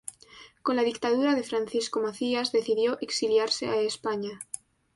[0.63, 4.39] Con la dictadura de Francisco Macías, decidió exiliarse a España.